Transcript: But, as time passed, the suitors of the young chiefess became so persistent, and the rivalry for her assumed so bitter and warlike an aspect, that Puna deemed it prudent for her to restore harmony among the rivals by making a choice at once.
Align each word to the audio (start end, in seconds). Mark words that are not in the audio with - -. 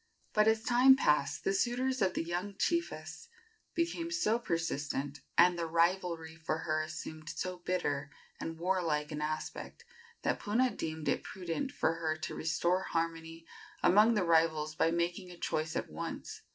But, 0.33 0.47
as 0.47 0.63
time 0.63 0.95
passed, 0.95 1.43
the 1.43 1.53
suitors 1.53 2.01
of 2.01 2.15
the 2.15 2.23
young 2.23 2.55
chiefess 2.57 3.27
became 3.75 4.09
so 4.09 4.39
persistent, 4.39 5.19
and 5.37 5.59
the 5.59 5.67
rivalry 5.67 6.35
for 6.35 6.57
her 6.65 6.81
assumed 6.81 7.29
so 7.29 7.59
bitter 7.59 8.09
and 8.39 8.57
warlike 8.57 9.11
an 9.11 9.21
aspect, 9.21 9.85
that 10.23 10.39
Puna 10.39 10.71
deemed 10.71 11.07
it 11.07 11.21
prudent 11.21 11.71
for 11.71 11.93
her 11.93 12.17
to 12.17 12.33
restore 12.33 12.81
harmony 12.81 13.45
among 13.83 14.15
the 14.15 14.23
rivals 14.25 14.73
by 14.73 14.89
making 14.89 15.29
a 15.29 15.37
choice 15.37 15.75
at 15.75 15.87
once. 15.91 16.41